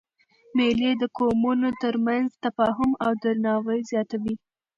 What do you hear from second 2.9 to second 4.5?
او درناوی زیاتوي.